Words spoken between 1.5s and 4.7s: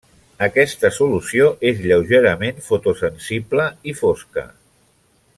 és lleugerament fotosensible i fosca.